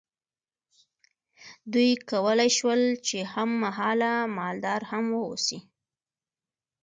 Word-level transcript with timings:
دوی 1.73 1.91
کولی 2.09 2.49
شول 2.57 2.81
چې 3.07 3.17
هم 3.33 3.49
مهاله 3.63 4.13
مالدار 4.37 4.81
هم 4.91 5.05
واوسي. 5.17 5.59